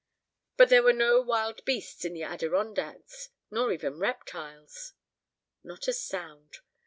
But 0.57 0.69
there 0.69 0.81
were 0.81 0.93
no 0.93 1.21
wild 1.21 1.63
beasts 1.63 2.05
in 2.05 2.15
the 2.15 2.23
Adirondacks, 2.23 3.29
nor 3.51 3.71
even 3.71 3.99
reptiles.... 3.99 4.93
Nor 5.63 5.77
a 5.87 5.93
sound. 5.93 6.57